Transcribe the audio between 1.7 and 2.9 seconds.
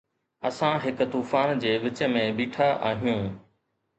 وچ ۾ ويٺا